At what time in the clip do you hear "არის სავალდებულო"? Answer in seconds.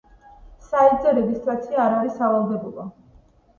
1.99-2.91